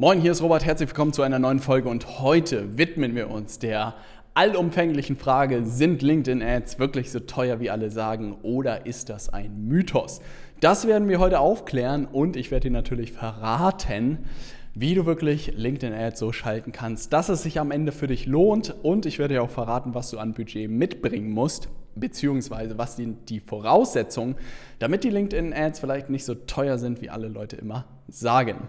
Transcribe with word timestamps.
Moin, 0.00 0.20
hier 0.20 0.30
ist 0.30 0.42
Robert, 0.42 0.64
herzlich 0.64 0.90
willkommen 0.90 1.12
zu 1.12 1.22
einer 1.22 1.40
neuen 1.40 1.58
Folge 1.58 1.88
und 1.88 2.20
heute 2.20 2.78
widmen 2.78 3.16
wir 3.16 3.30
uns 3.30 3.58
der 3.58 3.96
allumfänglichen 4.32 5.16
Frage, 5.16 5.64
sind 5.64 6.02
LinkedIn-Ads 6.02 6.78
wirklich 6.78 7.10
so 7.10 7.18
teuer, 7.18 7.58
wie 7.58 7.68
alle 7.68 7.90
sagen, 7.90 8.36
oder 8.44 8.86
ist 8.86 9.08
das 9.08 9.28
ein 9.28 9.66
Mythos? 9.66 10.20
Das 10.60 10.86
werden 10.86 11.08
wir 11.08 11.18
heute 11.18 11.40
aufklären 11.40 12.06
und 12.06 12.36
ich 12.36 12.52
werde 12.52 12.68
dir 12.68 12.74
natürlich 12.74 13.10
verraten, 13.10 14.18
wie 14.72 14.94
du 14.94 15.04
wirklich 15.04 15.54
LinkedIn-Ads 15.56 16.20
so 16.20 16.30
schalten 16.30 16.70
kannst, 16.70 17.12
dass 17.12 17.28
es 17.28 17.42
sich 17.42 17.58
am 17.58 17.72
Ende 17.72 17.90
für 17.90 18.06
dich 18.06 18.24
lohnt 18.24 18.76
und 18.84 19.04
ich 19.04 19.18
werde 19.18 19.34
dir 19.34 19.42
auch 19.42 19.50
verraten, 19.50 19.94
was 19.94 20.10
du 20.10 20.18
an 20.18 20.32
Budget 20.32 20.70
mitbringen 20.70 21.32
musst, 21.32 21.70
beziehungsweise 21.96 22.78
was 22.78 22.94
sind 22.94 23.30
die 23.30 23.40
Voraussetzungen, 23.40 24.36
damit 24.78 25.02
die 25.02 25.10
LinkedIn-Ads 25.10 25.80
vielleicht 25.80 26.08
nicht 26.08 26.24
so 26.24 26.36
teuer 26.36 26.78
sind, 26.78 27.02
wie 27.02 27.10
alle 27.10 27.26
Leute 27.26 27.56
immer 27.56 27.86
sagen. 28.06 28.68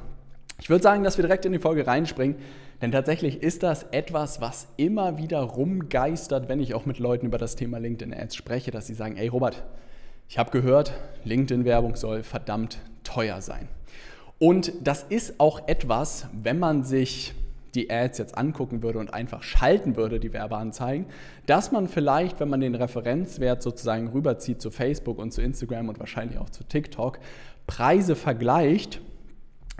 Ich 0.62 0.70
würde 0.70 0.84
sagen, 0.84 1.04
dass 1.04 1.18
wir 1.18 1.24
direkt 1.24 1.46
in 1.46 1.54
die 1.54 1.60
Folge 1.60 1.88
reinspringen, 1.88 2.36
denn 2.82 2.92
tatsächlich 2.92 3.42
ist 3.42 3.64
das 3.64 3.84
etwas, 3.92 4.42
was 4.42 4.68
immer 4.78 5.18
wieder 5.18 5.40
rumgeistert, 5.40 6.50
wenn 6.50 6.60
ich 6.60 6.74
auch 6.74 6.86
mit 6.86 7.00
Leuten 7.00 7.26
über 7.26 7.38
das 7.38 7.56
Thema 7.56 7.78
LinkedIn 7.80 8.14
Ads 8.14 8.36
spreche, 8.36 8.72
dass 8.72 8.88
sie 8.88 8.94
sagen, 8.94 9.18
ey 9.18 9.28
Robert, 9.28 9.64
ich 10.28 10.38
habe 10.38 10.52
gehört, 10.52 10.94
LinkedIn-Werbung 11.24 11.96
soll 11.96 12.24
verdammt 12.24 12.80
teuer 13.04 13.42
sein. 13.42 13.68
Und 14.38 14.72
das 14.82 15.04
ist 15.04 15.40
auch 15.40 15.68
etwas, 15.68 16.28
wenn 16.32 16.60
man 16.60 16.84
sich 16.84 17.34
die 17.76 17.90
Ads 17.90 18.18
jetzt 18.18 18.38
angucken 18.38 18.82
würde 18.82 19.00
und 19.00 19.14
einfach 19.14 19.44
schalten 19.44 19.96
würde, 19.96 20.20
die 20.20 20.34
Werbeanzeigen, 20.34 21.06
dass 21.46 21.72
man 21.72 21.88
vielleicht, 21.88 22.40
wenn 22.40 22.50
man 22.50 22.62
den 22.62 22.76
Referenzwert 22.76 23.62
sozusagen 23.62 24.10
rüberzieht 24.10 24.62
zu 24.62 24.72
Facebook 24.72 25.20
und 25.20 25.32
zu 25.32 25.42
Instagram 25.42 25.90
und 25.90 26.00
wahrscheinlich 26.00 26.40
auch 26.40 26.50
zu 26.50 26.64
TikTok, 26.64 27.20
Preise 27.68 28.16
vergleicht 28.16 29.02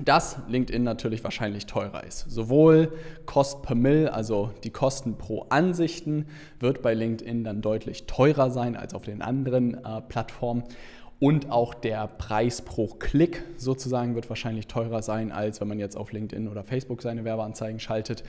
dass 0.04 0.38
LinkedIn 0.48 0.84
natürlich 0.84 1.24
wahrscheinlich 1.24 1.66
teurer 1.66 2.04
ist. 2.04 2.30
Sowohl 2.30 2.92
Cost 3.26 3.62
per 3.64 3.76
Mill, 3.76 4.08
also 4.08 4.52
die 4.64 4.70
Kosten 4.70 5.18
pro 5.18 5.46
Ansichten, 5.50 6.28
wird 6.60 6.82
bei 6.82 6.94
LinkedIn 6.94 7.44
dann 7.44 7.62
deutlich 7.62 8.06
teurer 8.06 8.52
sein 8.52 8.76
als 8.76 8.94
auf 8.94 9.04
den 9.04 9.22
anderen 9.22 9.74
äh, 9.84 10.02
Plattformen. 10.02 10.64
Und 11.20 11.52
auch 11.52 11.74
der 11.74 12.08
Preis 12.08 12.62
pro 12.62 12.88
Klick 12.88 13.44
sozusagen 13.58 14.16
wird 14.16 14.30
wahrscheinlich 14.30 14.68
teurer 14.68 15.02
sein, 15.02 15.34
als 15.34 15.60
wenn 15.60 15.68
man 15.68 15.80
jetzt 15.80 15.98
auf 15.98 16.14
LinkedIn 16.14 16.48
oder 16.48 16.64
Facebook 16.64 17.02
seine 17.02 17.26
Werbeanzeigen 17.26 17.80
schaltet. 17.80 18.24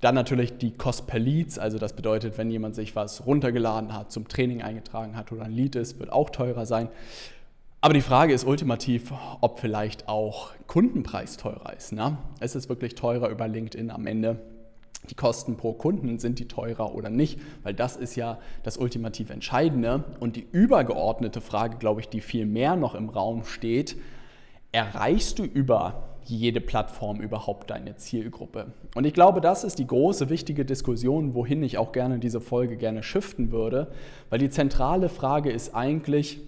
Dann 0.00 0.14
natürlich 0.14 0.58
die 0.58 0.70
Cost 0.70 1.08
per 1.08 1.18
Leads, 1.18 1.58
also 1.58 1.78
das 1.78 1.94
bedeutet, 1.94 2.38
wenn 2.38 2.50
jemand 2.52 2.76
sich 2.76 2.94
was 2.94 3.26
runtergeladen 3.26 3.92
hat, 3.92 4.12
zum 4.12 4.28
Training 4.28 4.62
eingetragen 4.62 5.16
hat 5.16 5.32
oder 5.32 5.42
ein 5.42 5.52
Lead 5.52 5.74
ist, 5.74 5.98
wird 5.98 6.12
auch 6.12 6.30
teurer 6.30 6.66
sein. 6.66 6.88
Aber 7.80 7.94
die 7.94 8.00
Frage 8.00 8.32
ist 8.32 8.44
ultimativ, 8.44 9.12
ob 9.40 9.60
vielleicht 9.60 10.08
auch 10.08 10.50
Kundenpreis 10.66 11.36
teurer 11.36 11.74
ist. 11.76 11.92
Ne? 11.92 12.18
Ist 12.40 12.56
es 12.56 12.68
wirklich 12.68 12.96
teurer 12.96 13.28
über 13.28 13.46
LinkedIn 13.46 13.92
am 13.92 14.08
Ende? 14.08 14.40
Die 15.10 15.14
Kosten 15.14 15.56
pro 15.56 15.74
Kunden, 15.74 16.18
sind 16.18 16.40
die 16.40 16.48
teurer 16.48 16.96
oder 16.96 17.08
nicht? 17.08 17.38
Weil 17.62 17.74
das 17.74 17.96
ist 17.96 18.16
ja 18.16 18.38
das 18.64 18.78
ultimativ 18.78 19.30
Entscheidende. 19.30 20.02
Und 20.18 20.34
die 20.34 20.44
übergeordnete 20.50 21.40
Frage, 21.40 21.76
glaube 21.78 22.00
ich, 22.00 22.08
die 22.08 22.20
viel 22.20 22.46
mehr 22.46 22.74
noch 22.74 22.96
im 22.96 23.08
Raum 23.08 23.44
steht, 23.44 23.96
erreichst 24.72 25.38
du 25.38 25.44
über 25.44 26.08
jede 26.24 26.60
Plattform 26.60 27.20
überhaupt 27.20 27.70
deine 27.70 27.94
Zielgruppe? 27.94 28.72
Und 28.96 29.06
ich 29.06 29.14
glaube, 29.14 29.40
das 29.40 29.62
ist 29.62 29.78
die 29.78 29.86
große, 29.86 30.28
wichtige 30.30 30.64
Diskussion, 30.64 31.34
wohin 31.34 31.62
ich 31.62 31.78
auch 31.78 31.92
gerne 31.92 32.18
diese 32.18 32.40
Folge 32.40 32.76
gerne 32.76 33.04
shiften 33.04 33.52
würde, 33.52 33.92
weil 34.30 34.40
die 34.40 34.50
zentrale 34.50 35.08
Frage 35.08 35.52
ist 35.52 35.76
eigentlich, 35.76 36.40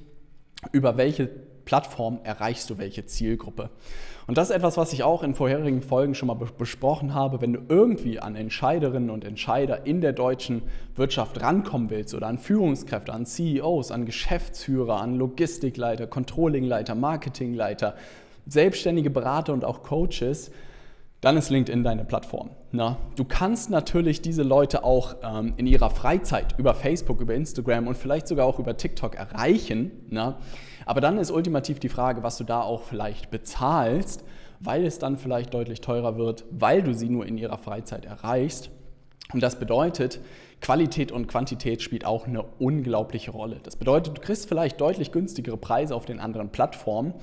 über 0.72 0.96
welche 0.96 1.28
Plattform 1.64 2.20
erreichst 2.24 2.68
du 2.70 2.78
welche 2.78 3.06
Zielgruppe. 3.06 3.70
Und 4.26 4.38
das 4.38 4.50
ist 4.50 4.56
etwas, 4.56 4.76
was 4.76 4.92
ich 4.92 5.02
auch 5.02 5.22
in 5.22 5.34
vorherigen 5.34 5.82
Folgen 5.82 6.14
schon 6.14 6.28
mal 6.28 6.34
besprochen 6.34 7.14
habe. 7.14 7.40
Wenn 7.40 7.52
du 7.52 7.60
irgendwie 7.68 8.20
an 8.20 8.36
Entscheiderinnen 8.36 9.10
und 9.10 9.24
Entscheider 9.24 9.86
in 9.86 10.00
der 10.00 10.12
deutschen 10.12 10.62
Wirtschaft 10.94 11.40
rankommen 11.40 11.90
willst 11.90 12.14
oder 12.14 12.26
an 12.26 12.38
Führungskräfte, 12.38 13.12
an 13.12 13.26
CEOs, 13.26 13.90
an 13.90 14.06
Geschäftsführer, 14.06 15.00
an 15.00 15.16
Logistikleiter, 15.16 16.06
Controllingleiter, 16.06 16.94
Marketingleiter, 16.94 17.94
selbstständige 18.46 19.10
Berater 19.10 19.52
und 19.52 19.64
auch 19.64 19.82
Coaches, 19.82 20.50
dann 21.20 21.36
ist 21.36 21.50
LinkedIn 21.50 21.84
deine 21.84 22.04
Plattform. 22.04 22.50
Na, 22.72 22.96
du 23.16 23.24
kannst 23.24 23.68
natürlich 23.70 24.22
diese 24.22 24.42
Leute 24.42 24.84
auch 24.84 25.16
ähm, 25.22 25.54
in 25.56 25.66
ihrer 25.66 25.90
Freizeit 25.90 26.58
über 26.58 26.74
Facebook, 26.74 27.20
über 27.20 27.34
Instagram 27.34 27.88
und 27.88 27.96
vielleicht 27.96 28.26
sogar 28.26 28.46
auch 28.46 28.58
über 28.58 28.76
TikTok 28.76 29.16
erreichen. 29.16 29.90
Na? 30.08 30.38
Aber 30.86 31.00
dann 31.00 31.18
ist 31.18 31.30
ultimativ 31.30 31.78
die 31.78 31.88
Frage, 31.88 32.22
was 32.22 32.38
du 32.38 32.44
da 32.44 32.62
auch 32.62 32.82
vielleicht 32.82 33.30
bezahlst, 33.30 34.24
weil 34.60 34.84
es 34.84 34.98
dann 34.98 35.18
vielleicht 35.18 35.52
deutlich 35.52 35.80
teurer 35.80 36.16
wird, 36.16 36.44
weil 36.50 36.82
du 36.82 36.94
sie 36.94 37.08
nur 37.08 37.26
in 37.26 37.36
ihrer 37.36 37.58
Freizeit 37.58 38.04
erreichst. 38.04 38.70
Und 39.32 39.42
das 39.42 39.58
bedeutet, 39.58 40.20
Qualität 40.60 41.12
und 41.12 41.26
Quantität 41.26 41.82
spielt 41.82 42.04
auch 42.04 42.26
eine 42.26 42.42
unglaubliche 42.58 43.30
Rolle. 43.30 43.60
Das 43.62 43.76
bedeutet, 43.76 44.18
du 44.18 44.20
kriegst 44.20 44.48
vielleicht 44.48 44.80
deutlich 44.80 45.12
günstigere 45.12 45.56
Preise 45.56 45.94
auf 45.94 46.04
den 46.04 46.20
anderen 46.20 46.50
Plattformen, 46.50 47.14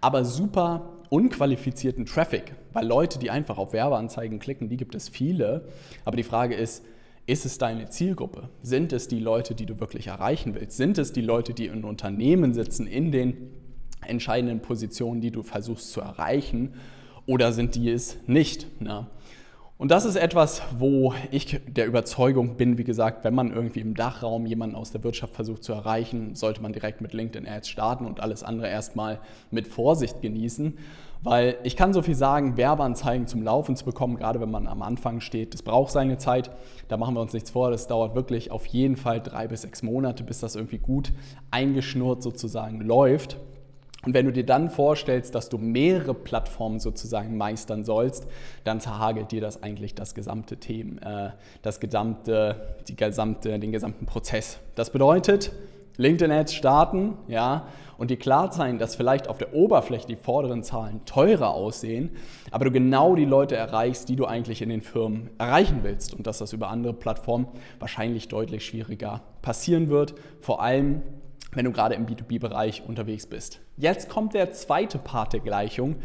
aber 0.00 0.24
super 0.24 0.90
unqualifizierten 1.14 2.06
Traffic, 2.06 2.56
weil 2.72 2.84
Leute, 2.84 3.20
die 3.20 3.30
einfach 3.30 3.56
auf 3.56 3.72
Werbeanzeigen 3.72 4.40
klicken, 4.40 4.68
die 4.68 4.76
gibt 4.76 4.96
es 4.96 5.08
viele. 5.08 5.68
Aber 6.04 6.16
die 6.16 6.24
Frage 6.24 6.56
ist, 6.56 6.84
ist 7.26 7.46
es 7.46 7.56
deine 7.56 7.88
Zielgruppe? 7.88 8.48
Sind 8.62 8.92
es 8.92 9.06
die 9.06 9.20
Leute, 9.20 9.54
die 9.54 9.64
du 9.64 9.78
wirklich 9.78 10.08
erreichen 10.08 10.56
willst? 10.56 10.76
Sind 10.76 10.98
es 10.98 11.12
die 11.12 11.20
Leute, 11.20 11.54
die 11.54 11.66
in 11.66 11.84
Unternehmen 11.84 12.52
sitzen, 12.52 12.88
in 12.88 13.12
den 13.12 13.52
entscheidenden 14.04 14.60
Positionen, 14.60 15.20
die 15.20 15.30
du 15.30 15.44
versuchst 15.44 15.92
zu 15.92 16.00
erreichen? 16.00 16.74
Oder 17.26 17.52
sind 17.52 17.76
die 17.76 17.90
es 17.90 18.18
nicht? 18.26 18.66
Na? 18.80 19.08
Und 19.76 19.90
das 19.90 20.04
ist 20.04 20.14
etwas, 20.14 20.62
wo 20.78 21.14
ich 21.32 21.60
der 21.66 21.86
Überzeugung 21.86 22.56
bin, 22.56 22.78
wie 22.78 22.84
gesagt, 22.84 23.24
wenn 23.24 23.34
man 23.34 23.52
irgendwie 23.52 23.80
im 23.80 23.94
Dachraum 23.94 24.46
jemanden 24.46 24.76
aus 24.76 24.92
der 24.92 25.02
Wirtschaft 25.02 25.34
versucht 25.34 25.64
zu 25.64 25.72
erreichen, 25.72 26.36
sollte 26.36 26.62
man 26.62 26.72
direkt 26.72 27.00
mit 27.00 27.12
LinkedIn 27.12 27.48
Ads 27.48 27.68
starten 27.68 28.06
und 28.06 28.20
alles 28.20 28.44
andere 28.44 28.68
erstmal 28.68 29.18
mit 29.50 29.66
Vorsicht 29.66 30.22
genießen. 30.22 30.78
Weil 31.24 31.56
ich 31.64 31.74
kann 31.74 31.92
so 31.92 32.02
viel 32.02 32.14
sagen, 32.14 32.56
Werbeanzeigen 32.56 33.26
zum 33.26 33.42
Laufen 33.42 33.74
zu 33.74 33.84
bekommen, 33.84 34.16
gerade 34.16 34.40
wenn 34.40 34.50
man 34.50 34.68
am 34.68 34.82
Anfang 34.82 35.20
steht, 35.20 35.54
das 35.54 35.62
braucht 35.62 35.90
seine 35.90 36.18
Zeit. 36.18 36.50
Da 36.86 36.96
machen 36.96 37.14
wir 37.14 37.22
uns 37.22 37.32
nichts 37.32 37.50
vor. 37.50 37.70
Das 37.70 37.88
dauert 37.88 38.14
wirklich 38.14 38.52
auf 38.52 38.66
jeden 38.66 38.96
Fall 38.96 39.20
drei 39.20 39.48
bis 39.48 39.62
sechs 39.62 39.82
Monate, 39.82 40.22
bis 40.22 40.38
das 40.38 40.54
irgendwie 40.54 40.78
gut 40.78 41.12
eingeschnurrt 41.50 42.22
sozusagen 42.22 42.80
läuft. 42.80 43.38
Und 44.04 44.14
wenn 44.14 44.26
du 44.26 44.32
dir 44.32 44.44
dann 44.44 44.70
vorstellst, 44.70 45.34
dass 45.34 45.48
du 45.48 45.58
mehrere 45.58 46.14
Plattformen 46.14 46.80
sozusagen 46.80 47.36
meistern 47.36 47.84
sollst, 47.84 48.26
dann 48.64 48.80
zerhagelt 48.80 49.32
dir 49.32 49.40
das 49.40 49.62
eigentlich 49.62 49.94
das 49.94 50.14
gesamte 50.14 50.56
Thema, 50.58 51.28
äh, 51.28 51.30
das 51.62 51.80
gesamte, 51.80 52.76
die 52.88 52.96
gesamte, 52.96 53.58
den 53.58 53.72
gesamten 53.72 54.06
Prozess. 54.06 54.58
Das 54.74 54.90
bedeutet, 54.90 55.52
LinkedIn-Ads 55.96 56.54
starten, 56.54 57.16
ja, 57.28 57.68
und 57.96 58.10
dir 58.10 58.18
klar 58.18 58.50
sein, 58.52 58.78
dass 58.78 58.96
vielleicht 58.96 59.28
auf 59.28 59.38
der 59.38 59.54
Oberfläche 59.54 60.08
die 60.08 60.16
vorderen 60.16 60.64
Zahlen 60.64 61.04
teurer 61.04 61.54
aussehen, 61.54 62.10
aber 62.50 62.64
du 62.64 62.72
genau 62.72 63.14
die 63.14 63.24
Leute 63.24 63.54
erreichst, 63.54 64.08
die 64.08 64.16
du 64.16 64.26
eigentlich 64.26 64.62
in 64.62 64.68
den 64.68 64.82
Firmen 64.82 65.30
erreichen 65.38 65.80
willst 65.82 66.12
und 66.12 66.26
dass 66.26 66.38
das 66.38 66.52
über 66.52 66.68
andere 66.68 66.92
Plattformen 66.92 67.46
wahrscheinlich 67.78 68.26
deutlich 68.26 68.64
schwieriger 68.66 69.22
passieren 69.42 69.88
wird, 69.90 70.14
vor 70.40 70.60
allem 70.60 71.02
wenn 71.54 71.64
du 71.64 71.72
gerade 71.72 71.94
im 71.94 72.06
B2B-Bereich 72.06 72.82
unterwegs 72.86 73.26
bist. 73.26 73.60
Jetzt 73.76 74.08
kommt 74.08 74.34
der 74.34 74.52
zweite 74.52 74.98
Part 74.98 75.32
der 75.32 75.40
Gleichung, 75.40 75.96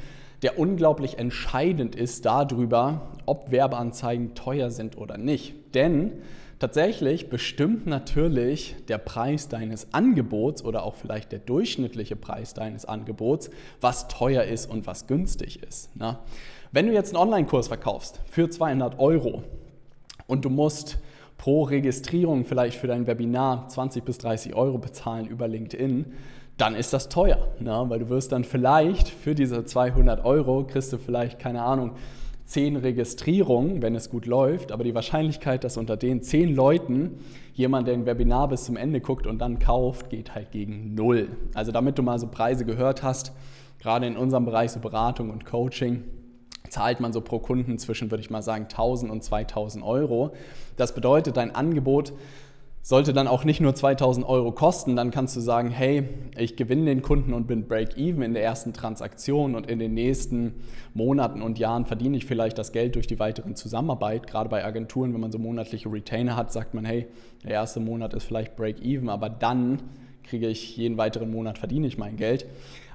der 0.42 0.58
unglaublich 0.58 1.18
entscheidend 1.18 1.96
ist 1.96 2.26
darüber, 2.26 3.10
ob 3.26 3.52
Werbeanzeigen 3.52 4.36
teuer 4.36 4.72
sind 4.72 4.98
oder 4.98 5.18
nicht. 5.18 5.54
Denn 5.76 6.22
tatsächlich 6.60 7.30
bestimmt 7.30 7.88
natürlich 7.88 8.76
der 8.88 8.98
Preis 8.98 9.50
deines 9.50 9.94
Angebots 9.94 10.64
oder 10.64 10.84
auch 10.84 10.96
vielleicht 10.96 11.32
der 11.32 11.40
durchschnittliche 11.40 12.16
Preis 12.16 12.54
deines 12.54 12.86
Angebots, 12.86 13.50
was 13.82 14.08
teuer 14.08 14.44
ist 14.44 14.70
und 14.70 14.88
was 14.88 15.08
günstig 15.08 15.62
ist. 15.64 15.96
Ne? 15.96 16.18
Wenn 16.72 16.88
du 16.88 16.94
jetzt 16.94 17.16
einen 17.16 17.24
Online-Kurs 17.24 17.68
verkaufst 17.68 18.22
für 18.30 18.50
200 18.50 19.00
Euro 19.00 19.44
und 20.28 20.46
du 20.46 20.50
musst 20.50 21.00
pro 21.40 21.64
Registrierung 21.64 22.46
vielleicht 22.46 22.78
für 22.78 22.86
dein 22.86 23.08
Webinar 23.08 23.68
20 23.70 24.04
bis 24.04 24.20
30 24.20 24.54
Euro 24.56 24.78
bezahlen 24.78 25.26
über 25.26 25.48
LinkedIn, 25.48 26.06
dann 26.58 26.76
ist 26.76 26.92
das 26.92 27.08
teuer, 27.08 27.48
ne? 27.60 27.86
weil 27.88 28.00
du 28.00 28.10
wirst 28.10 28.34
dann 28.34 28.44
vielleicht 28.44 29.08
für 29.08 29.34
diese 29.34 29.64
200 29.64 30.24
Euro, 30.26 30.66
kriegst 30.66 30.92
du 30.92 30.98
vielleicht, 30.98 31.40
keine 31.40 31.64
Ahnung, 31.64 31.92
10 32.44 32.76
Registrierungen, 32.76 33.82
wenn 33.82 33.96
es 33.96 34.10
gut 34.10 34.26
läuft, 34.26 34.74
aber 34.74 34.84
die 34.84 34.94
Wahrscheinlichkeit, 34.94 35.64
dass 35.64 35.78
unter 35.78 35.96
den 35.96 36.22
10 36.22 36.54
Leuten 36.54 37.20
jemand, 37.54 37.88
der 37.88 37.94
ein 37.94 38.06
Webinar 38.06 38.50
bis 38.50 38.66
zum 38.66 38.76
Ende 38.76 39.00
guckt 39.00 39.26
und 39.26 39.40
dann 39.40 39.60
kauft, 39.60 40.10
geht 40.10 40.36
halt 40.36 40.52
gegen 40.52 40.94
null. 40.94 41.30
Also 41.54 41.72
damit 41.72 41.98
du 41.98 42.04
mal 42.04 42.20
so 42.20 42.28
Preise 42.28 42.66
gehört 42.66 43.02
hast, 43.02 43.32
gerade 43.80 44.08
in 44.08 44.18
unserem 44.18 44.44
Bereich 44.44 44.72
so 44.72 44.82
Beratung 44.82 45.30
und 45.30 45.46
Coaching, 45.46 46.04
zahlt 46.70 47.00
man 47.00 47.14
so 47.14 47.22
pro 47.22 47.40
Kunden 47.40 47.78
zwischen, 47.78 48.12
würde 48.12 48.22
ich 48.22 48.30
mal 48.30 48.42
sagen, 48.42 48.64
1000 48.64 49.12
und 49.12 49.24
2000 49.24 49.84
Euro. 49.84 50.34
Das 50.78 50.94
bedeutet, 50.94 51.38
dein 51.38 51.56
Angebot 51.56 52.14
sollte 52.82 53.14
dann 53.14 53.28
auch 53.28 53.44
nicht 53.44 53.60
nur 53.60 53.76
2000 53.76 54.26
Euro 54.26 54.52
kosten, 54.52 54.96
dann 54.96 55.12
kannst 55.12 55.36
du 55.36 55.42
sagen, 55.42 55.70
hey, 55.70 56.08
ich 56.38 56.56
gewinne 56.56 56.86
den 56.86 57.02
Kunden 57.02 57.34
und 57.34 57.46
bin 57.46 57.68
break-even 57.68 58.24
in 58.24 58.34
der 58.34 58.44
ersten 58.44 58.74
Transaktion 58.74 59.56
und 59.56 59.70
in 59.70 59.80
den 59.80 59.94
nächsten 59.94 60.56
Monaten 60.94 61.42
und 61.42 61.60
Jahren 61.60 61.86
verdiene 61.86 62.18
ich 62.18 62.26
vielleicht 62.26 62.58
das 62.58 62.72
Geld 62.72 62.96
durch 62.96 63.06
die 63.06 63.20
weiteren 63.20 63.56
Zusammenarbeit. 63.56 64.28
Gerade 64.28 64.50
bei 64.50 64.64
Agenturen, 64.64 65.14
wenn 65.14 65.22
man 65.22 65.32
so 65.32 65.38
monatliche 65.38 65.92
Retainer 65.92 66.36
hat, 66.36 66.52
sagt 66.52 66.74
man, 66.74 66.86
hey, 66.86 67.08
der 67.44 67.52
erste 67.52 67.80
Monat 67.80 68.14
ist 68.14 68.24
vielleicht 68.24 68.56
break-even, 68.56 69.10
aber 69.10 69.30
dann 69.30 69.82
kriege 70.24 70.48
ich 70.48 70.78
jeden 70.78 70.98
weiteren 70.98 71.32
Monat 71.32 71.58
verdiene 71.58 71.88
ich 71.88 71.98
mein 71.98 72.16
Geld. 72.16 72.46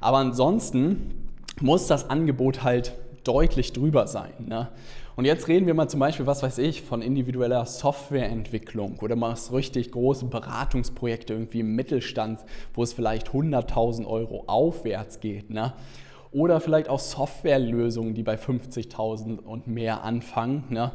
Aber 0.01 0.19
ansonsten 0.19 1.29
muss 1.61 1.87
das 1.87 2.11
Angebot 2.11 2.65
halt 2.65 2.95
deutlich 3.25 3.73
drüber 3.73 4.07
sein. 4.07 4.33
Ne? 4.39 4.69
Und 5.17 5.25
jetzt 5.25 5.49
reden 5.49 5.67
wir 5.67 5.75
mal 5.75 5.89
zum 5.89 6.01
Beispiel, 6.01 6.27
was 6.27 6.43
weiß 6.43 6.59
ich, 6.59 6.83
von 6.83 7.01
individueller 7.01 7.67
Softwareentwicklung 7.67 8.99
oder 9.01 9.17
machst 9.17 9.53
richtig 9.53 9.93
große 9.93 10.27
Beratungsprojekte 10.27 11.35
irgendwie 11.35 11.61
im 11.61 11.77
Mittelstand, 11.77 12.41
wo 12.75 12.83
es 12.83 12.93
vielleicht 12.93 13.31
100.000 13.31 14.07
Euro 14.07 14.45
aufwärts 14.47 15.21
geht. 15.21 15.51
Ne? 15.51 15.73
Oder 16.33 16.61
vielleicht 16.61 16.89
auch 16.89 16.99
Softwarelösungen, 16.99 18.15
die 18.15 18.25
bei 18.25 18.35
50.000 18.35 19.39
und 19.39 19.69
mehr 19.69 20.03
anfangen. 20.03 20.65
Ne? 20.69 20.91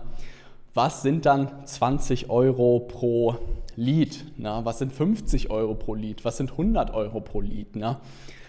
Was 0.74 1.02
sind 1.02 1.26
dann 1.26 1.66
20 1.66 2.30
Euro 2.30 2.82
pro 2.82 3.38
Lied? 3.78 4.38
Ne? 4.38 4.60
Was 4.64 4.80
sind 4.80 4.92
50 4.92 5.50
Euro 5.50 5.76
pro 5.76 5.96
Lied? 5.96 6.26
Was 6.26 6.36
sind 6.36 6.52
100 6.52 6.94
Euro 6.94 7.22
pro 7.22 7.40
Lied? 7.40 7.78
Ne? 7.78 7.98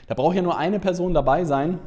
Da 0.08 0.14
braucht 0.14 0.34
ja 0.34 0.42
nur 0.42 0.58
eine 0.58 0.80
Person 0.80 1.14
dabei 1.14 1.44
sein, 1.44 1.78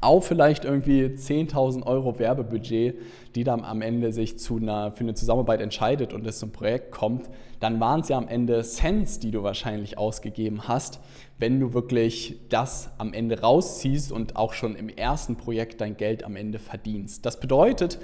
auch 0.00 0.22
vielleicht 0.22 0.64
irgendwie 0.64 1.04
10.000 1.04 1.84
Euro 1.84 2.18
Werbebudget, 2.18 2.96
die 3.34 3.44
dann 3.44 3.64
am 3.64 3.82
Ende 3.82 4.12
sich 4.12 4.38
zu 4.38 4.56
einer, 4.56 4.92
für 4.92 5.00
eine 5.00 5.14
Zusammenarbeit 5.14 5.60
entscheidet 5.60 6.12
und 6.12 6.26
es 6.26 6.38
zum 6.38 6.52
Projekt 6.52 6.92
kommt, 6.92 7.28
dann 7.60 7.80
waren 7.80 8.00
es 8.00 8.08
ja 8.08 8.16
am 8.16 8.28
Ende 8.28 8.62
Cents, 8.62 9.18
die 9.18 9.30
du 9.30 9.42
wahrscheinlich 9.42 9.98
ausgegeben 9.98 10.68
hast, 10.68 11.00
wenn 11.38 11.58
du 11.58 11.72
wirklich 11.74 12.38
das 12.48 12.90
am 12.98 13.12
Ende 13.12 13.40
rausziehst 13.40 14.12
und 14.12 14.36
auch 14.36 14.52
schon 14.52 14.76
im 14.76 14.88
ersten 14.88 15.36
Projekt 15.36 15.80
dein 15.80 15.96
Geld 15.96 16.24
am 16.24 16.36
Ende 16.36 16.58
verdienst. 16.58 17.26
Das 17.26 17.40
bedeutet, 17.40 17.98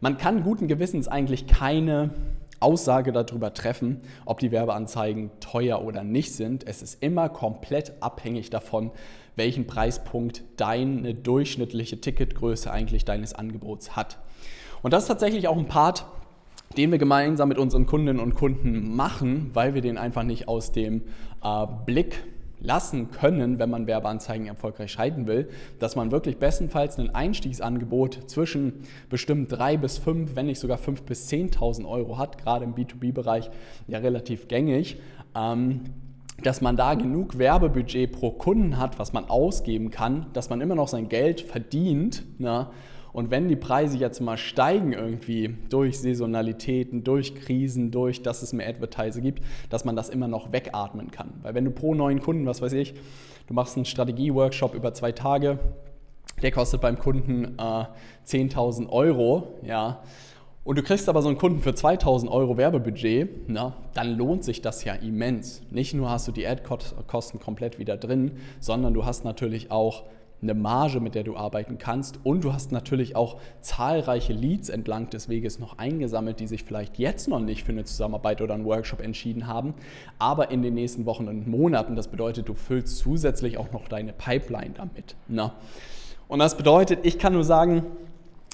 man 0.00 0.16
kann 0.18 0.44
guten 0.44 0.68
Gewissens 0.68 1.08
eigentlich 1.08 1.46
keine 1.46 2.10
Aussage 2.60 3.12
darüber 3.12 3.54
treffen, 3.54 4.02
ob 4.24 4.38
die 4.38 4.52
Werbeanzeigen 4.52 5.30
teuer 5.40 5.82
oder 5.82 6.04
nicht 6.04 6.32
sind. 6.32 6.66
Es 6.66 6.82
ist 6.82 7.02
immer 7.02 7.28
komplett 7.28 7.94
abhängig 8.00 8.50
davon, 8.50 8.90
welchen 9.36 9.66
Preispunkt 9.66 10.42
deine 10.56 11.14
durchschnittliche 11.14 12.00
Ticketgröße 12.00 12.70
eigentlich 12.70 13.04
deines 13.04 13.34
Angebots 13.34 13.96
hat. 13.96 14.18
Und 14.82 14.92
das 14.92 15.04
ist 15.04 15.08
tatsächlich 15.08 15.48
auch 15.48 15.56
ein 15.56 15.68
Part, 15.68 16.04
den 16.76 16.90
wir 16.90 16.98
gemeinsam 16.98 17.48
mit 17.48 17.58
unseren 17.58 17.86
Kundinnen 17.86 18.20
und 18.20 18.34
Kunden 18.34 18.94
machen, 18.94 19.50
weil 19.54 19.74
wir 19.74 19.82
den 19.82 19.98
einfach 19.98 20.22
nicht 20.22 20.46
aus 20.46 20.72
dem 20.72 21.02
äh, 21.42 21.66
Blick 21.84 22.22
lassen 22.60 23.10
können, 23.10 23.58
wenn 23.58 23.70
man 23.70 23.86
Werbeanzeigen 23.86 24.46
erfolgreich 24.46 24.92
schalten 24.92 25.26
will, 25.26 25.48
dass 25.78 25.96
man 25.96 26.10
wirklich 26.10 26.38
bestenfalls 26.38 26.98
ein 26.98 27.14
Einstiegsangebot 27.14 28.30
zwischen 28.30 28.84
bestimmt 29.08 29.50
drei 29.50 29.76
bis 29.76 29.98
fünf, 29.98 30.36
wenn 30.36 30.46
nicht 30.46 30.60
sogar 30.60 30.78
fünf 30.78 31.02
bis 31.02 31.28
10.000 31.30 31.88
Euro 31.88 32.18
hat, 32.18 32.38
gerade 32.38 32.64
im 32.64 32.74
B2B-Bereich 32.74 33.50
ja 33.86 33.98
relativ 33.98 34.48
gängig. 34.48 35.00
Ähm, 35.34 35.82
dass 36.42 36.60
man 36.60 36.76
da 36.76 36.94
genug 36.94 37.38
Werbebudget 37.38 38.12
pro 38.12 38.30
Kunden 38.30 38.78
hat, 38.78 38.98
was 38.98 39.12
man 39.12 39.28
ausgeben 39.28 39.90
kann, 39.90 40.26
dass 40.32 40.48
man 40.48 40.60
immer 40.60 40.74
noch 40.74 40.88
sein 40.88 41.08
Geld 41.08 41.42
verdient. 41.42 42.24
Ne? 42.38 42.68
Und 43.12 43.30
wenn 43.30 43.48
die 43.48 43.56
Preise 43.56 43.98
jetzt 43.98 44.20
mal 44.20 44.36
steigen 44.36 44.92
irgendwie 44.92 45.56
durch 45.68 45.98
Saisonalitäten, 45.98 47.02
durch 47.02 47.34
Krisen, 47.34 47.90
durch, 47.90 48.22
dass 48.22 48.42
es 48.42 48.52
mehr 48.52 48.68
Advertiser 48.68 49.20
gibt, 49.20 49.42
dass 49.68 49.84
man 49.84 49.96
das 49.96 50.08
immer 50.08 50.28
noch 50.28 50.52
wegatmen 50.52 51.10
kann. 51.10 51.32
Weil 51.42 51.54
wenn 51.54 51.64
du 51.64 51.70
pro 51.70 51.94
neuen 51.94 52.20
Kunden, 52.20 52.46
was 52.46 52.62
weiß 52.62 52.72
ich, 52.74 52.94
du 53.46 53.54
machst 53.54 53.76
einen 53.76 53.84
Strategie-Workshop 53.84 54.74
über 54.74 54.94
zwei 54.94 55.12
Tage, 55.12 55.58
der 56.42 56.52
kostet 56.52 56.80
beim 56.80 56.98
Kunden 56.98 57.56
äh, 57.58 57.84
10.000 58.26 58.88
Euro, 58.88 59.58
ja, 59.62 60.02
und 60.62 60.76
du 60.76 60.82
kriegst 60.82 61.08
aber 61.08 61.22
so 61.22 61.28
einen 61.28 61.38
Kunden 61.38 61.60
für 61.60 61.74
2000 61.74 62.30
Euro 62.30 62.56
Werbebudget, 62.58 63.48
na, 63.48 63.76
dann 63.94 64.16
lohnt 64.16 64.44
sich 64.44 64.60
das 64.60 64.84
ja 64.84 64.94
immens. 64.94 65.62
Nicht 65.70 65.94
nur 65.94 66.10
hast 66.10 66.28
du 66.28 66.32
die 66.32 66.46
Ad-Kosten 66.46 67.40
komplett 67.40 67.78
wieder 67.78 67.96
drin, 67.96 68.32
sondern 68.60 68.92
du 68.92 69.06
hast 69.06 69.24
natürlich 69.24 69.70
auch 69.70 70.04
eine 70.42 70.54
Marge, 70.54 71.00
mit 71.00 71.14
der 71.14 71.24
du 71.24 71.36
arbeiten 71.36 71.78
kannst. 71.78 72.20
Und 72.24 72.44
du 72.44 72.52
hast 72.52 72.72
natürlich 72.72 73.16
auch 73.16 73.38
zahlreiche 73.60 74.32
Leads 74.32 74.68
entlang 74.68 75.10
des 75.10 75.28
Weges 75.28 75.58
noch 75.58 75.78
eingesammelt, 75.78 76.40
die 76.40 76.46
sich 76.46 76.64
vielleicht 76.64 76.98
jetzt 76.98 77.28
noch 77.28 77.40
nicht 77.40 77.64
für 77.64 77.72
eine 77.72 77.84
Zusammenarbeit 77.84 78.40
oder 78.40 78.54
einen 78.54 78.64
Workshop 78.64 79.00
entschieden 79.00 79.46
haben, 79.46 79.74
aber 80.18 80.50
in 80.50 80.62
den 80.62 80.74
nächsten 80.74 81.06
Wochen 81.06 81.28
und 81.28 81.46
Monaten. 81.46 81.96
Das 81.96 82.08
bedeutet, 82.08 82.48
du 82.48 82.54
füllst 82.54 82.98
zusätzlich 82.98 83.58
auch 83.58 83.72
noch 83.72 83.88
deine 83.88 84.12
Pipeline 84.12 84.72
damit. 84.74 85.14
Na? 85.28 85.54
Und 86.28 86.38
das 86.38 86.56
bedeutet, 86.56 87.00
ich 87.02 87.18
kann 87.18 87.32
nur 87.32 87.44
sagen, 87.44 87.84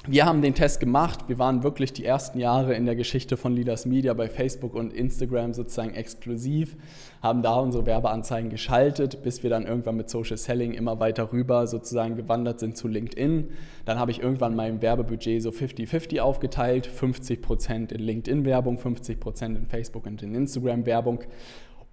wir 0.08 0.24
haben 0.24 0.42
den 0.42 0.54
Test 0.54 0.80
gemacht. 0.80 1.28
Wir 1.28 1.38
waren 1.38 1.62
wirklich 1.62 1.92
die 1.92 2.04
ersten 2.04 2.38
Jahre 2.38 2.74
in 2.74 2.86
der 2.86 2.94
Geschichte 2.94 3.36
von 3.36 3.52
Leaders 3.52 3.86
Media 3.86 4.14
bei 4.14 4.28
Facebook 4.28 4.74
und 4.74 4.92
Instagram 4.92 5.52
sozusagen 5.52 5.94
exklusiv, 5.94 6.76
haben 7.22 7.42
da 7.42 7.56
unsere 7.56 7.86
Werbeanzeigen 7.86 8.50
geschaltet, 8.50 9.22
bis 9.22 9.42
wir 9.42 9.50
dann 9.50 9.66
irgendwann 9.66 9.96
mit 9.96 10.08
Social 10.08 10.36
Selling 10.36 10.74
immer 10.74 11.00
weiter 11.00 11.32
rüber 11.32 11.66
sozusagen 11.66 12.16
gewandert 12.16 12.60
sind 12.60 12.76
zu 12.76 12.88
LinkedIn. 12.88 13.50
Dann 13.84 13.98
habe 13.98 14.10
ich 14.10 14.20
irgendwann 14.22 14.54
mein 14.54 14.80
Werbebudget 14.80 15.42
so 15.42 15.50
50-50 15.50 16.20
aufgeteilt, 16.20 16.88
50% 16.88 17.92
in 17.92 18.00
LinkedIn-Werbung, 18.00 18.78
50% 18.78 19.56
in 19.56 19.66
Facebook 19.66 20.06
und 20.06 20.22
in 20.22 20.34
Instagram-Werbung. 20.34 21.20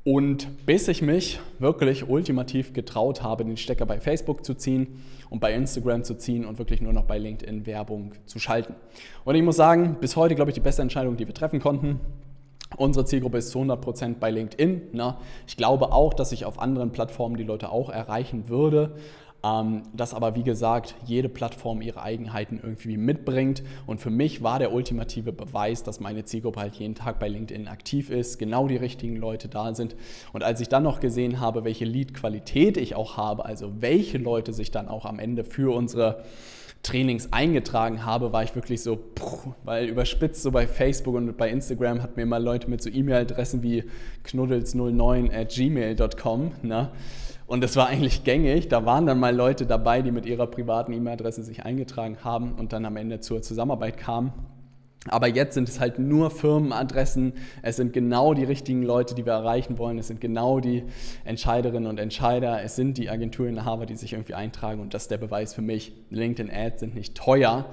Und 0.05 0.65
bis 0.65 0.89
ich 0.89 1.01
mich 1.01 1.39
wirklich 1.59 2.09
ultimativ 2.09 2.73
getraut 2.73 3.23
habe, 3.23 3.45
den 3.45 3.55
Stecker 3.55 3.85
bei 3.85 4.01
Facebook 4.01 4.43
zu 4.43 4.53
ziehen 4.53 5.01
und 5.29 5.39
bei 5.39 5.53
Instagram 5.53 6.03
zu 6.03 6.15
ziehen 6.15 6.45
und 6.45 6.59
wirklich 6.59 6.81
nur 6.81 6.91
noch 6.91 7.05
bei 7.05 7.17
LinkedIn 7.17 7.65
Werbung 7.65 8.11
zu 8.25 8.37
schalten. 8.37 8.75
Und 9.23 9.35
ich 9.35 9.43
muss 9.43 9.55
sagen, 9.55 9.97
bis 10.01 10.17
heute 10.17 10.35
glaube 10.35 10.51
ich 10.51 10.55
die 10.55 10.61
beste 10.61 10.81
Entscheidung, 10.81 11.15
die 11.15 11.25
wir 11.25 11.33
treffen 11.33 11.61
konnten. 11.61 12.01
Unsere 12.75 13.05
Zielgruppe 13.05 13.37
ist 13.37 13.51
zu 13.51 13.59
100% 13.59 14.15
bei 14.19 14.29
LinkedIn. 14.29 14.89
Ne? 14.91 15.15
Ich 15.47 15.55
glaube 15.55 15.93
auch, 15.93 16.13
dass 16.13 16.33
ich 16.33 16.43
auf 16.43 16.59
anderen 16.59 16.91
Plattformen 16.91 17.37
die 17.37 17.43
Leute 17.43 17.69
auch 17.69 17.89
erreichen 17.89 18.49
würde. 18.49 18.95
Ähm, 19.45 19.83
dass 19.93 20.13
aber, 20.13 20.35
wie 20.35 20.43
gesagt, 20.43 20.95
jede 21.05 21.27
Plattform 21.27 21.81
ihre 21.81 22.01
Eigenheiten 22.01 22.61
irgendwie 22.63 22.95
mitbringt. 22.95 23.61
Und 23.85 23.99
für 23.99 24.09
mich 24.09 24.41
war 24.41 24.57
der 24.57 24.71
ultimative 24.71 25.33
Beweis, 25.33 25.83
dass 25.83 25.99
meine 25.99 26.23
Zielgruppe 26.23 26.61
halt 26.61 26.75
jeden 26.75 26.95
Tag 26.95 27.19
bei 27.19 27.27
LinkedIn 27.27 27.67
aktiv 27.67 28.09
ist, 28.09 28.39
genau 28.39 28.67
die 28.67 28.77
richtigen 28.77 29.17
Leute 29.17 29.49
da 29.49 29.73
sind. 29.75 29.97
Und 30.31 30.43
als 30.43 30.61
ich 30.61 30.69
dann 30.69 30.83
noch 30.83 31.01
gesehen 31.01 31.41
habe, 31.41 31.65
welche 31.65 31.83
Lead-Qualität 31.83 32.77
ich 32.77 32.95
auch 32.95 33.17
habe, 33.17 33.43
also 33.43 33.81
welche 33.81 34.17
Leute 34.17 34.53
sich 34.53 34.71
dann 34.71 34.87
auch 34.87 35.05
am 35.05 35.19
Ende 35.19 35.43
für 35.43 35.75
unsere 35.75 36.23
Trainings 36.83 37.31
eingetragen 37.31 38.05
habe, 38.05 38.33
war 38.33 38.43
ich 38.43 38.53
wirklich 38.55 38.83
so, 38.83 38.97
puh, 38.97 39.53
weil 39.63 39.87
überspitzt 39.87 40.43
so 40.43 40.51
bei 40.51 40.67
Facebook 40.67 41.15
und 41.15 41.35
bei 41.37 41.49
Instagram 41.49 42.03
hat 42.03 42.17
mir 42.17 42.25
mal 42.25 42.43
Leute 42.43 42.69
mit 42.69 42.81
so 42.81 42.89
E-Mail-Adressen 42.89 43.63
wie 43.63 43.85
knuddels09 44.25 45.33
at 45.33 45.49
gmail.com, 45.49 46.51
ne? 46.61 46.91
Und 47.45 47.61
das 47.61 47.75
war 47.75 47.87
eigentlich 47.87 48.23
gängig. 48.23 48.67
Da 48.69 48.85
waren 48.85 49.05
dann 49.05 49.19
mal 49.19 49.35
Leute 49.35 49.65
dabei, 49.65 50.01
die 50.01 50.11
mit 50.11 50.25
ihrer 50.25 50.47
privaten 50.47 50.93
E-Mail-Adresse 50.93 51.43
sich 51.43 51.63
eingetragen 51.63 52.17
haben 52.23 52.53
und 52.53 52.73
dann 52.73 52.85
am 52.85 52.97
Ende 52.97 53.19
zur 53.19 53.41
Zusammenarbeit 53.41 53.97
kamen. 53.97 54.31
Aber 55.09 55.27
jetzt 55.27 55.53
sind 55.53 55.67
es 55.67 55.79
halt 55.79 55.99
nur 55.99 56.31
Firmenadressen. 56.31 57.33
Es 57.61 57.75
sind 57.75 57.91
genau 57.91 58.33
die 58.33 58.45
richtigen 58.45 58.83
Leute, 58.83 59.15
die 59.15 59.25
wir 59.25 59.33
erreichen 59.33 59.77
wollen. 59.77 59.97
Es 59.97 60.07
sind 60.07 60.21
genau 60.21 60.61
die 60.61 60.83
Entscheiderinnen 61.25 61.89
und 61.89 61.99
Entscheider. 61.99 62.63
Es 62.63 62.75
sind 62.75 62.97
die 62.97 63.09
Agenturinhaber, 63.09 63.85
die 63.85 63.95
sich 63.95 64.13
irgendwie 64.13 64.33
eintragen. 64.33 64.79
Und 64.79 64.93
das 64.93 65.03
ist 65.03 65.11
der 65.11 65.17
Beweis 65.17 65.53
für 65.53 65.61
mich. 65.61 65.93
LinkedIn 66.09 66.53
Ads 66.53 66.79
sind 66.79 66.95
nicht 66.95 67.15
teuer, 67.15 67.65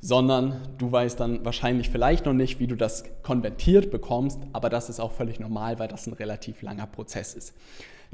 sondern 0.00 0.60
du 0.78 0.90
weißt 0.90 1.20
dann 1.20 1.44
wahrscheinlich 1.44 1.88
vielleicht 1.88 2.26
noch 2.26 2.32
nicht, 2.32 2.58
wie 2.58 2.66
du 2.66 2.74
das 2.74 3.04
konvertiert 3.22 3.92
bekommst. 3.92 4.40
Aber 4.52 4.68
das 4.68 4.88
ist 4.88 4.98
auch 4.98 5.12
völlig 5.12 5.38
normal, 5.38 5.78
weil 5.78 5.88
das 5.88 6.08
ein 6.08 6.14
relativ 6.14 6.62
langer 6.62 6.88
Prozess 6.88 7.34
ist. 7.34 7.54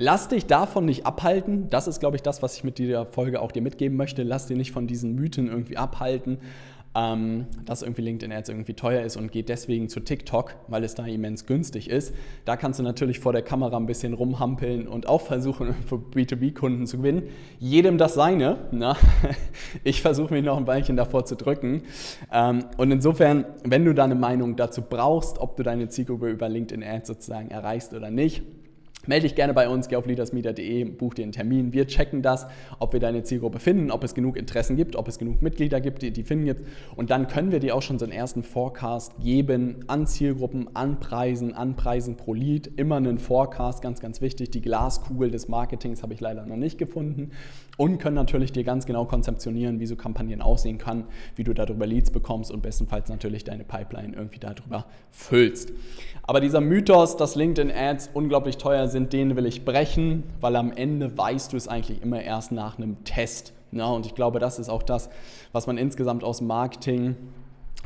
Lass 0.00 0.28
dich 0.28 0.46
davon 0.46 0.84
nicht 0.84 1.06
abhalten. 1.06 1.70
Das 1.70 1.88
ist, 1.88 1.98
glaube 1.98 2.14
ich, 2.14 2.22
das, 2.22 2.40
was 2.40 2.56
ich 2.56 2.62
mit 2.62 2.78
dieser 2.78 3.04
Folge 3.06 3.42
auch 3.42 3.50
dir 3.50 3.62
mitgeben 3.62 3.96
möchte. 3.96 4.22
Lass 4.22 4.46
dich 4.46 4.56
nicht 4.56 4.70
von 4.70 4.86
diesen 4.86 5.16
Mythen 5.16 5.48
irgendwie 5.48 5.76
abhalten, 5.76 6.38
ähm, 6.98 7.46
dass 7.64 7.82
irgendwie 7.82 8.02
LinkedIn 8.02 8.32
Ads 8.32 8.48
irgendwie 8.48 8.74
teuer 8.74 9.02
ist 9.02 9.16
und 9.16 9.30
geh 9.30 9.42
deswegen 9.42 9.88
zu 9.88 10.00
TikTok, 10.00 10.54
weil 10.68 10.82
es 10.84 10.94
da 10.94 11.06
immens 11.06 11.46
günstig 11.46 11.90
ist. 11.90 12.14
Da 12.44 12.56
kannst 12.56 12.80
du 12.80 12.82
natürlich 12.82 13.20
vor 13.20 13.32
der 13.32 13.42
Kamera 13.42 13.76
ein 13.76 13.86
bisschen 13.86 14.14
rumhampeln 14.14 14.88
und 14.88 15.08
auch 15.08 15.20
versuchen, 15.20 15.74
für 15.86 15.96
B2B-Kunden 15.96 16.86
zu 16.86 16.98
gewinnen. 16.98 17.24
Jedem 17.58 17.98
das 17.98 18.14
seine. 18.14 18.58
Na? 18.72 18.96
Ich 19.84 20.02
versuche 20.02 20.32
mich 20.32 20.44
noch 20.44 20.56
ein 20.56 20.66
Weilchen 20.66 20.96
davor 20.96 21.24
zu 21.24 21.36
drücken. 21.36 21.82
Ähm, 22.32 22.64
und 22.78 22.90
insofern, 22.90 23.44
wenn 23.64 23.84
du 23.84 23.94
da 23.94 24.04
eine 24.04 24.14
Meinung 24.14 24.56
dazu 24.56 24.82
brauchst, 24.82 25.38
ob 25.38 25.56
du 25.56 25.62
deine 25.62 25.88
Zielgruppe 25.88 26.30
über 26.30 26.48
LinkedIn 26.48 26.82
Ads 26.82 27.08
sozusagen 27.08 27.50
erreichst 27.50 27.92
oder 27.94 28.10
nicht, 28.10 28.42
Melde 29.08 29.22
dich 29.22 29.34
gerne 29.34 29.54
bei 29.54 29.70
uns, 29.70 29.88
geh 29.88 29.96
auf 29.96 30.04
leadersmeter.de, 30.04 30.84
buch 30.84 31.14
dir 31.14 31.22
einen 31.22 31.32
Termin. 31.32 31.72
Wir 31.72 31.86
checken 31.86 32.20
das, 32.20 32.46
ob 32.78 32.92
wir 32.92 33.00
deine 33.00 33.22
Zielgruppe 33.22 33.58
finden, 33.58 33.90
ob 33.90 34.04
es 34.04 34.14
genug 34.14 34.36
Interessen 34.36 34.76
gibt, 34.76 34.96
ob 34.96 35.08
es 35.08 35.18
genug 35.18 35.40
Mitglieder 35.40 35.80
gibt, 35.80 36.02
die 36.02 36.10
die 36.10 36.24
finden 36.24 36.44
gibt. 36.44 36.66
Und 36.94 37.08
dann 37.08 37.26
können 37.26 37.50
wir 37.50 37.58
dir 37.58 37.74
auch 37.74 37.80
schon 37.80 37.98
so 37.98 38.04
einen 38.04 38.12
ersten 38.12 38.42
Forecast 38.42 39.14
geben 39.18 39.76
an 39.86 40.06
Zielgruppen, 40.06 40.68
an 40.76 41.00
Preisen, 41.00 41.54
an 41.54 41.74
Preisen 41.74 42.18
pro 42.18 42.34
Lead. 42.34 42.70
Immer 42.76 42.96
einen 42.96 43.18
Forecast, 43.18 43.80
ganz, 43.80 44.00
ganz 44.00 44.20
wichtig. 44.20 44.50
Die 44.50 44.60
Glaskugel 44.60 45.30
des 45.30 45.48
Marketings 45.48 46.02
habe 46.02 46.12
ich 46.12 46.20
leider 46.20 46.44
noch 46.44 46.56
nicht 46.56 46.76
gefunden. 46.76 47.30
Und 47.78 47.98
können 47.98 48.16
natürlich 48.16 48.52
dir 48.52 48.64
ganz 48.64 48.84
genau 48.84 49.06
konzeptionieren, 49.06 49.80
wie 49.80 49.86
so 49.86 49.96
Kampagnen 49.96 50.42
aussehen 50.42 50.76
kann, 50.76 51.04
wie 51.36 51.44
du 51.44 51.54
darüber 51.54 51.86
Leads 51.86 52.10
bekommst 52.10 52.50
und 52.50 52.60
bestenfalls 52.60 53.08
natürlich 53.08 53.44
deine 53.44 53.64
Pipeline 53.64 54.14
irgendwie 54.16 54.40
darüber 54.40 54.84
füllst. 55.12 55.72
Aber 56.24 56.40
dieser 56.40 56.60
Mythos, 56.60 57.16
dass 57.16 57.36
LinkedIn 57.36 57.72
Ads 57.74 58.10
unglaublich 58.12 58.58
teuer 58.58 58.88
sind, 58.88 58.97
den 59.06 59.36
will 59.36 59.46
ich 59.46 59.64
brechen, 59.64 60.24
weil 60.40 60.56
am 60.56 60.72
Ende 60.72 61.16
weißt 61.16 61.52
du 61.52 61.56
es 61.56 61.68
eigentlich 61.68 62.02
immer 62.02 62.22
erst 62.22 62.52
nach 62.52 62.78
einem 62.78 63.04
Test. 63.04 63.52
Ja, 63.72 63.86
und 63.86 64.06
ich 64.06 64.14
glaube, 64.14 64.38
das 64.38 64.58
ist 64.58 64.68
auch 64.68 64.82
das, 64.82 65.10
was 65.52 65.66
man 65.66 65.78
insgesamt 65.78 66.24
aus 66.24 66.40
Marketing 66.40 67.16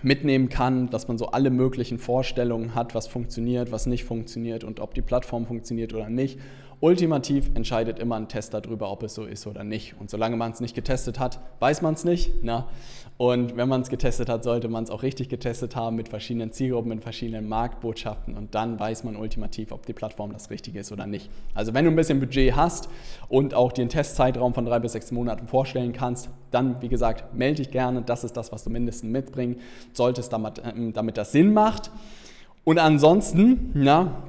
mitnehmen 0.03 0.49
kann, 0.49 0.91
dass 0.91 1.09
man 1.09 1.19
so 1.19 1.27
alle 1.27 1.51
möglichen 1.51 1.99
Vorstellungen 1.99 2.75
hat, 2.75 2.95
was 2.95 3.07
funktioniert, 3.07 3.73
was 3.73 3.87
nicht 3.87 4.05
funktioniert 4.05 4.65
und 4.65 4.81
ob 4.81 4.95
die 4.95 5.03
Plattform 5.03 5.47
funktioniert 5.47 5.93
oder 5.93 6.09
nicht. 6.09 6.39
Ultimativ 6.83 7.49
entscheidet 7.55 8.01
immer 8.01 8.17
ein 8.17 8.27
Test 8.27 8.55
darüber, 8.55 8.91
ob 8.91 9.05
es 9.05 9.15
so 9.15 9.25
ist 9.25 9.47
oder 9.47 9.63
nicht. 9.63 9.95
Und 10.01 10.11
solange 10.11 10.37
man 10.37 10.51
es 10.51 10.59
nicht 10.59 10.75
getestet 10.75 11.21
hat, 11.21 11.39
weiß 11.61 11.81
man 11.81 11.95
es 11.95 12.03
nicht. 12.03 12.33
Na? 12.43 12.67
Und 13.19 13.57
wenn 13.57 13.69
man 13.69 13.83
es 13.83 13.89
getestet 13.89 14.29
hat, 14.29 14.43
sollte 14.43 14.67
man 14.67 14.83
es 14.83 14.91
auch 14.91 15.05
richtig 15.05 15.29
getestet 15.29 15.77
haben 15.77 15.95
mit 15.95 16.09
verschiedenen 16.09 16.51
Zielgruppen, 16.51 16.89
mit 16.89 17.05
verschiedenen 17.05 17.49
Marktbotschaften. 17.49 18.37
Und 18.37 18.57
dann 18.57 18.81
weiß 18.81 19.05
man 19.05 19.15
ultimativ, 19.15 19.71
ob 19.71 19.87
die 19.87 19.93
Plattform 19.93 20.33
das 20.33 20.51
Richtige 20.51 20.81
ist 20.81 20.91
oder 20.91 21.07
nicht. 21.07 21.31
Also 21.55 21.73
wenn 21.73 21.85
du 21.85 21.93
ein 21.93 21.95
bisschen 21.95 22.19
Budget 22.19 22.57
hast 22.57 22.89
und 23.29 23.55
auch 23.55 23.73
einen 23.75 23.89
Testzeitraum 23.89 24.53
von 24.53 24.65
drei 24.65 24.81
bis 24.81 24.91
sechs 24.91 25.13
Monaten 25.13 25.47
vorstellen 25.47 25.93
kannst, 25.93 26.31
dann, 26.51 26.83
wie 26.83 26.89
gesagt, 26.89 27.33
melde 27.33 27.63
dich 27.63 27.71
gerne. 27.71 28.03
Das 28.03 28.25
ist 28.25 28.37
das, 28.37 28.51
was 28.51 28.65
du 28.65 28.71
mindestens 28.71 29.09
mitbringen 29.09 29.61
solltest, 29.93 30.33
damit, 30.33 30.59
äh, 30.59 30.91
damit 30.93 31.17
das 31.17 31.31
Sinn 31.31 31.55
macht. 31.55 31.93
Und 32.65 32.81
ansonsten, 32.81 33.71
na, 33.75 34.25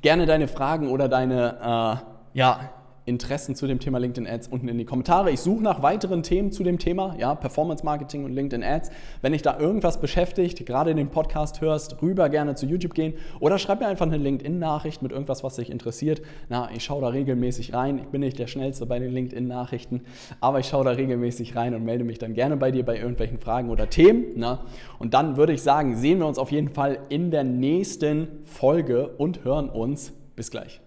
gerne 0.00 0.26
deine 0.26 0.48
Fragen 0.48 0.88
oder 0.88 1.08
deine 1.08 2.00
äh, 2.02 2.38
ja, 2.38 2.70
Interessen 3.04 3.54
zu 3.54 3.66
dem 3.66 3.80
Thema 3.80 3.98
LinkedIn 3.98 4.30
Ads 4.30 4.48
unten 4.48 4.68
in 4.68 4.78
die 4.78 4.84
Kommentare. 4.84 5.30
Ich 5.30 5.40
suche 5.40 5.62
nach 5.62 5.82
weiteren 5.82 6.22
Themen 6.22 6.52
zu 6.52 6.62
dem 6.62 6.78
Thema, 6.78 7.16
ja, 7.18 7.34
Performance 7.34 7.84
Marketing 7.84 8.24
und 8.24 8.32
LinkedIn 8.32 8.62
Ads. 8.62 8.90
Wenn 9.22 9.32
dich 9.32 9.42
da 9.42 9.58
irgendwas 9.58 10.00
beschäftigt, 10.00 10.64
gerade 10.66 10.94
den 10.94 11.08
Podcast 11.08 11.60
hörst, 11.60 12.02
rüber 12.02 12.28
gerne 12.28 12.54
zu 12.54 12.66
YouTube 12.66 12.94
gehen 12.94 13.14
oder 13.40 13.58
schreib 13.58 13.80
mir 13.80 13.86
einfach 13.86 14.06
eine 14.06 14.16
LinkedIn-Nachricht 14.16 15.02
mit 15.02 15.12
irgendwas, 15.12 15.42
was 15.42 15.56
dich 15.56 15.70
interessiert. 15.70 16.22
Na, 16.48 16.68
ich 16.74 16.84
schaue 16.84 17.00
da 17.00 17.08
regelmäßig 17.08 17.74
rein. 17.74 17.98
Ich 17.98 18.08
bin 18.08 18.20
nicht 18.20 18.38
der 18.38 18.46
Schnellste 18.46 18.86
bei 18.86 18.98
den 18.98 19.12
LinkedIn-Nachrichten, 19.12 20.02
aber 20.40 20.60
ich 20.60 20.66
schaue 20.66 20.84
da 20.84 20.90
regelmäßig 20.90 21.56
rein 21.56 21.74
und 21.74 21.84
melde 21.84 22.04
mich 22.04 22.18
dann 22.18 22.34
gerne 22.34 22.56
bei 22.56 22.70
dir 22.70 22.84
bei 22.84 22.96
irgendwelchen 22.96 23.38
Fragen 23.38 23.70
oder 23.70 23.88
Themen. 23.88 24.24
Na? 24.36 24.64
Und 24.98 25.14
dann 25.14 25.36
würde 25.36 25.52
ich 25.52 25.62
sagen, 25.62 25.96
sehen 25.96 26.18
wir 26.18 26.26
uns 26.26 26.38
auf 26.38 26.50
jeden 26.50 26.68
Fall 26.68 26.98
in 27.08 27.30
der 27.30 27.44
nächsten 27.44 28.28
Folge 28.44 29.08
und 29.16 29.44
hören 29.44 29.68
uns. 29.68 30.12
Bis 30.36 30.50
gleich. 30.50 30.80